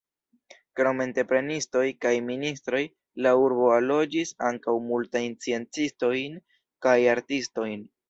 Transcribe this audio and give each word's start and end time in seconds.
Krom 0.77 1.03
entreprenistoj 1.03 1.83
kaj 2.05 2.13
ministoj 2.31 2.81
la 3.27 3.35
urbo 3.43 3.69
allogis 3.77 4.35
ankaŭ 4.51 4.77
multajn 4.89 5.41
sciencistojn 5.45 6.45
kaj 6.89 7.01
artistojn. 7.17 7.83